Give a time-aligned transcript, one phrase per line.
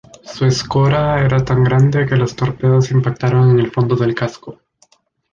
[0.23, 4.59] Su escora era tan grande que los torpedos impactaron en el fondo del casco.